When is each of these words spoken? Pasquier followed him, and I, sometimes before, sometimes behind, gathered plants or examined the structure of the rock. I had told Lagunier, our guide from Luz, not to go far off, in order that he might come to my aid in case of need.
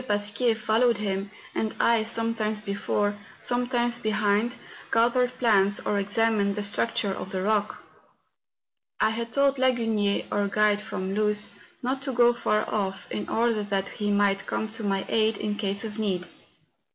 Pasquier 0.07 0.55
followed 0.55 0.97
him, 0.97 1.29
and 1.53 1.75
I, 1.79 2.01
sometimes 2.05 2.59
before, 2.59 3.15
sometimes 3.37 3.99
behind, 3.99 4.55
gathered 4.91 5.37
plants 5.37 5.79
or 5.79 5.99
examined 5.99 6.55
the 6.55 6.63
structure 6.63 7.11
of 7.11 7.29
the 7.31 7.43
rock. 7.43 7.83
I 8.99 9.11
had 9.11 9.31
told 9.31 9.59
Lagunier, 9.59 10.25
our 10.31 10.47
guide 10.47 10.81
from 10.81 11.13
Luz, 11.13 11.49
not 11.83 12.01
to 12.01 12.13
go 12.13 12.33
far 12.33 12.67
off, 12.67 13.11
in 13.11 13.29
order 13.29 13.61
that 13.61 13.89
he 13.89 14.09
might 14.09 14.47
come 14.47 14.67
to 14.69 14.83
my 14.83 15.05
aid 15.07 15.37
in 15.37 15.53
case 15.53 15.83
of 15.85 15.99
need. 15.99 16.27